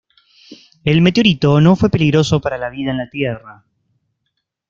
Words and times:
El 0.83 0.99
meteorito 1.03 1.61
no 1.61 1.75
fue 1.75 1.91
peligroso 1.91 2.41
para 2.41 2.57
la 2.57 2.71
vida 2.71 2.89
en 2.89 2.97
la 2.97 3.07
Tierra. 3.11 3.63